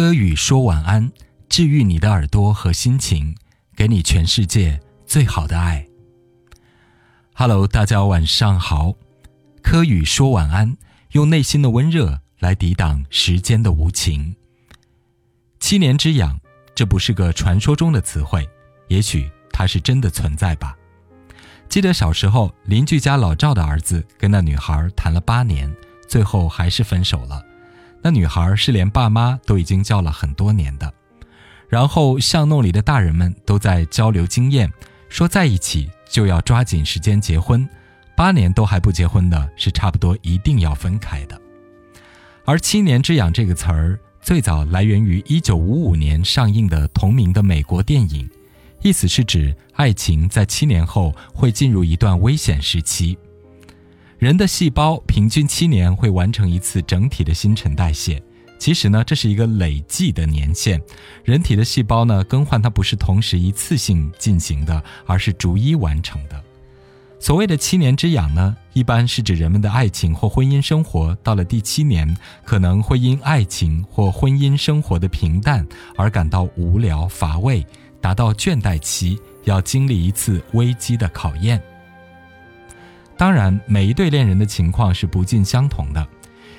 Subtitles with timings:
[0.00, 1.12] 柯宇说晚安，
[1.50, 3.36] 治愈你的耳朵和心情，
[3.76, 5.86] 给你全世界最好的爱。
[7.34, 8.94] Hello，大家晚上好。
[9.62, 10.74] 柯宇说晚安，
[11.12, 14.34] 用内心的温热来抵挡时间的无情。
[15.58, 16.40] 七年之痒，
[16.74, 18.48] 这不是个传说中的词汇，
[18.88, 20.74] 也许它是真的存在吧。
[21.68, 25.70] 记得小时候，邻居家老赵的儿子跟那女孩谈了八年，
[26.08, 27.44] 最后还是分手了。
[28.02, 30.92] 那女孩是连爸妈都已经叫了很多年的，
[31.68, 34.72] 然后巷弄里的大人们都在交流经验，
[35.08, 37.68] 说在一起就要抓紧时间结婚，
[38.16, 41.40] 八年都还不结婚的是差不多一定要分开的。
[42.46, 48.28] 而“七年之痒”这个词儿最早来源于1955年上映的同名的美国电影，
[48.82, 53.16] 意思是指爱情在七年后会进入一段危险时期。
[54.20, 58.22] 人的细胞平均七年会完成一次整体的新陈代谢，
[58.58, 60.78] 其实呢，这是一个累计的年限。
[61.24, 66.38] 人体的细胞呢，更换它不是同时一次性进行的，而是逐一完成的。
[67.18, 77.66] 所谓的七年之痒呢，一般是指人们的爱情或婚姻生活到了第七年，可能会因爱情或婚姻生活的平淡而感到无聊乏味，
[78.02, 81.58] 达到倦怠期，要经历一次危机的考验。
[83.20, 86.08] 当然，每一对恋人的情况是不尽相同的，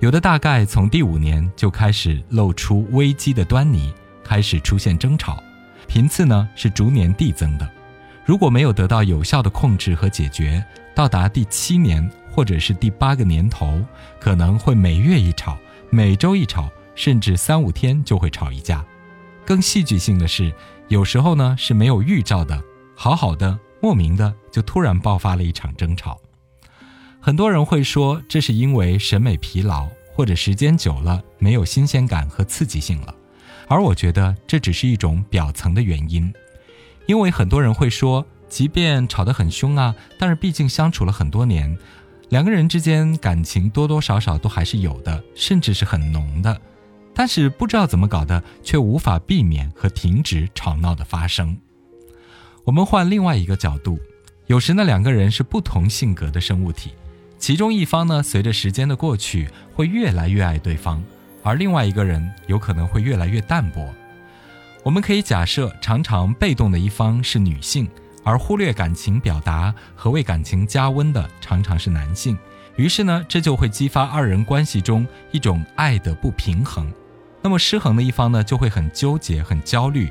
[0.00, 3.90] 有的大概从第五年就开始露出危机的端倪，
[4.22, 5.42] 开始出现争吵，
[5.88, 7.66] 频次呢是逐年递增的。
[8.26, 10.62] 如果没有得到有效的控制和解决，
[10.94, 13.80] 到达第七年或者是第八个年头，
[14.20, 15.56] 可能会每月一吵，
[15.88, 18.84] 每周一吵，甚至三五天就会吵一架。
[19.46, 20.52] 更戏剧性的是，
[20.88, 22.62] 有时候呢是没有预兆的，
[22.94, 26.20] 好好的莫名的就突然爆发了一场争吵。
[27.24, 33.14] 很多人会说，这是因为审美疲劳，或者时间久了没有新鲜感和刺激性了。
[33.68, 36.34] 而我觉得这只是一种表层的原因，
[37.06, 41.78] 因为很多人会说，即便吵得很凶啊，但是毕竟相处了很多年，
[42.30, 46.60] 两个人之间感情多多少少都还是有的，甚至是很浓的。
[47.14, 51.56] 但是不知道怎么搞的，却无法避免和停止吵闹的发生。
[52.64, 53.96] 我们换另外一个角度，
[54.48, 56.90] 有时那两个人是不同性格的生物体。
[57.42, 61.02] 其中一方呢，随着时间的过去，会越来越爱对方，
[61.42, 63.92] 而另外一个人有可能会越来越淡薄。
[64.84, 67.88] 我们可以假设，常常被动的一方是女性，
[68.22, 72.38] 而忽略感情表达和为感情加温的常常是男性。
[72.76, 76.92] 于是呢，这就会激发二人关系中一种爱的不平衡。
[77.42, 80.08] 那么失衡的一方呢，就会很纠结、很焦虑。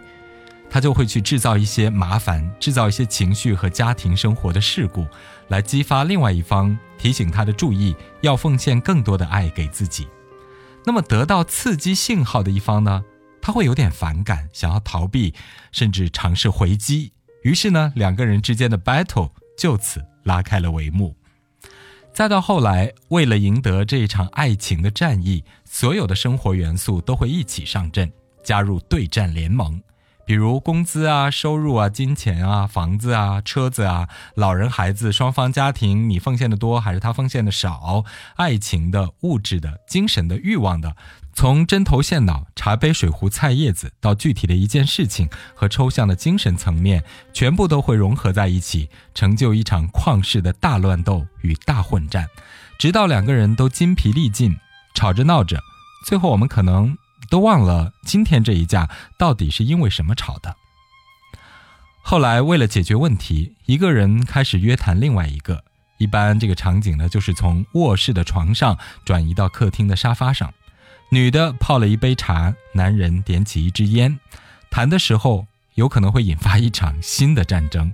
[0.74, 5.06] 他就会去制造一些麻烦，制造一些情绪和家庭生活的事故，
[5.50, 10.08] 来激发另外一方，提醒他的注意，要奉献更多的爱给自己。
[10.86, 13.04] 那么得到刺激信号的一方呢，
[13.42, 15.34] 他会有点反感，想要逃避，
[15.74, 17.12] 甚至尝试回击。
[17.44, 21.18] 于是呢，两个人之间的 battle 就此拉开了帷幕。
[22.14, 28.10] 再到后来，为了赢得这一场爱情的战役，所有的生活元素都会一起上阵，
[28.42, 29.82] 加入对战联盟。
[30.26, 38.06] 比如工资啊、收入啊、金钱啊、房子啊、车子啊、老人孩子双方家庭，你奉献的多还是他奉献的少？
[38.36, 40.96] 爱情的、物质的、精神的、欲望的，
[41.34, 47.04] 从针头线脑、茶杯水壶菜叶子到具体的一件事情和抽象的精神层面，
[47.34, 52.28] 全部都会融合在一起，成就一场旷世的大乱斗与大混战，
[52.80, 54.56] 直到两个人都筋疲力尽，
[54.94, 55.60] 吵着闹着，
[56.06, 56.98] 最后我们可能。
[57.32, 60.56] 都忘了今天这一架到底是因为什么吵的。
[62.04, 65.64] 后来为了解决问题，一个人开始约谈另外一个。
[65.98, 70.54] 一般这个场景呢，就是从卧室的床上转移到客厅的沙发上，
[71.10, 74.20] 女的泡了一杯茶，男人点起一支烟。
[74.70, 77.94] 谈的时候有可能会引发一场新的战争，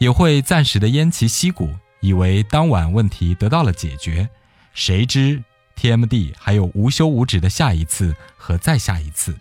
[0.00, 4.28] 也会暂时的偃旗息鼓，以为当晚问题得到了解决。
[4.72, 5.44] 谁知
[5.76, 9.36] ？TMD 还有无休无止的下一次和再下一次，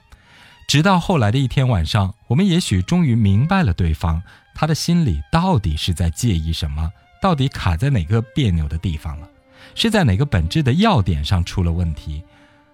[0.68, 4.22] 直到后来的一天晚上，我们也许终于明白了对方
[4.56, 6.92] 他的心里到底是在介意什么，
[7.22, 9.30] 到底卡在哪个别扭的地方了，
[9.76, 12.24] 是在哪个本质的要点上出了问题。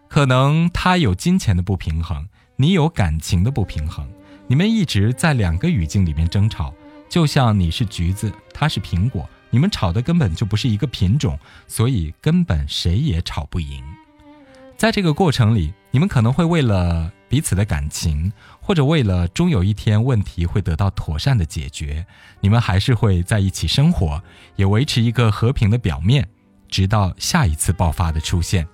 [0.08, 4.10] 可能他有金钱的不平衡，你有感情的不平衡，
[4.48, 6.74] 你们一直在两个语境里面争吵，
[7.08, 9.30] 就像你是橘子，他是苹果。
[9.50, 11.38] 你们吵的根本就不是一个品种，
[11.68, 13.84] 所以根本谁也吵不赢。
[14.78, 18.32] 在这个过程里，你们可能会为了彼此的感情，
[18.62, 22.06] 或者为了终有一天问题会得到妥善的解决，
[22.40, 24.24] 你们还是会在一起生活，
[24.56, 26.28] 也维持一个和平的表面，
[26.70, 28.66] 直到下一次爆发的出现。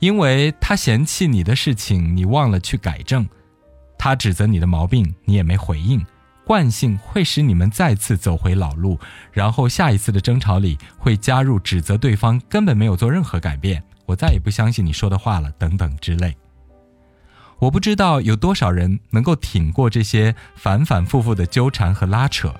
[0.00, 3.24] 因为他嫌弃你的事情，你忘了去改正；
[3.96, 6.04] 他指责你的毛病，你也没回应。
[6.46, 9.00] 惯性会使你们再次走回老路，
[9.32, 16.36] 然后下一次的争吵里会加入指责对方根本没有做任何改变，我再也不相信你说的话了，等等之类。
[17.58, 22.54] 我不知道有多少人能够挺过这些反反复复的纠缠和拉扯，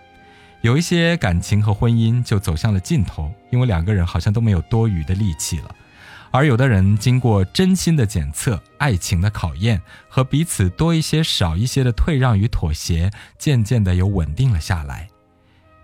[0.62, 5.70] 有一些感情和婚姻就走向了尽头，因为两个人好像都没有多余的力气了。
[6.36, 15.08] 而有的人经过真心的检测、爱情的考验和彼此多一些少一些的退让与妥协，渐渐的又稳定了下来。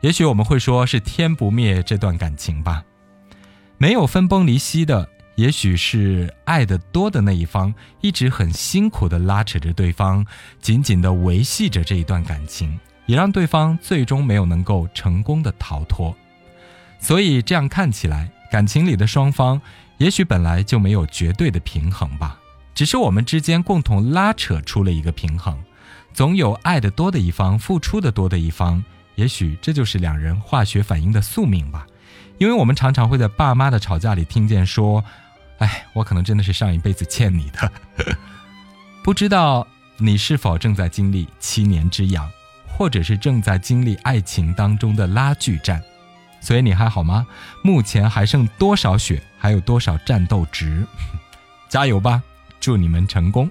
[0.03, 2.85] 也许我们会说是天不灭这段感情吧，
[3.79, 10.23] 没有分崩离析的，也许是爱的多的那一方一直很辛苦的拉扯着对方，
[10.61, 16.15] 紧紧的维系着这一段感情，也让对方最终没有能够成功的逃脱。
[16.99, 19.59] 所以这样看起来，感情里的双方。
[20.03, 22.37] 也许本来就没有绝对的平衡吧，
[22.75, 25.57] 只是我们之间共同拉扯出了一个平衡，
[26.13, 28.83] 总有爱的多的一方，付出的多的一方。
[29.15, 31.87] 也许这就是两人化学反应的宿命吧，
[32.39, 35.05] 因为我们常常会在爸妈的吵架里听见说
[35.63, 37.73] ：“哎，我可能真的是上一辈子欠你的。
[39.05, 39.65] ”不知道
[39.99, 42.29] 你是否正在经历七年之痒，
[42.67, 45.81] 或者是正在经历爱情当中的拉锯战。
[46.43, 47.27] 所以你还好吗？
[47.63, 49.23] 目前还剩多少血？
[49.39, 50.87] 还有多少战斗值？
[51.71, 52.23] 加油吧！
[52.61, 53.49] 祝你们成功！